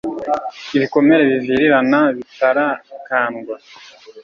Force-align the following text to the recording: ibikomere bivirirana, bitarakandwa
ibikomere 0.77 1.21
bivirirana, 1.31 1.99
bitarakandwa 2.15 3.55